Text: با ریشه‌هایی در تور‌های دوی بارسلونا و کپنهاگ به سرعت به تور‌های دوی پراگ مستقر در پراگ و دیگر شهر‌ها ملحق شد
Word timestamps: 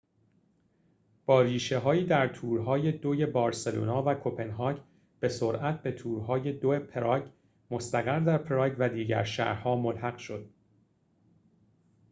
با 1.25 1.41
ریشه‌هایی 1.41 2.05
در 2.05 2.27
تور‌های 2.27 2.91
دوی 2.91 3.25
بارسلونا 3.25 4.03
و 4.03 4.13
کپنهاگ 4.13 4.77
به 5.19 5.29
سرعت 5.29 5.81
به 5.83 5.91
تور‌های 5.91 6.51
دوی 6.51 6.79
پراگ 6.79 7.23
مستقر 7.71 8.19
در 8.19 8.37
پراگ 8.37 8.75
و 8.79 8.89
دیگر 8.89 9.23
شهر‌ها 9.23 9.75
ملحق 9.75 10.17
شد 10.17 10.49